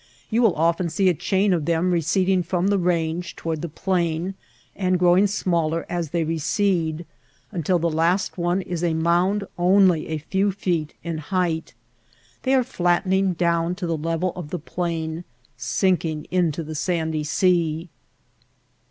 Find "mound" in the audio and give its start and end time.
8.95-9.45